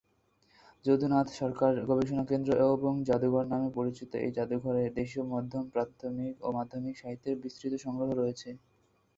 [0.85, 6.95] যদুনাথ সরকার গবেষণা কেন্দ্র এবং যাদুঘর নামে পরিচিত এই জাদুঘরে দেশীয় মধ্যম প্রাথমিক ও মাধ্যমিক
[6.97, 8.49] সাহিত্যের বিস্তৃত সংগ্রহ রয়েছে।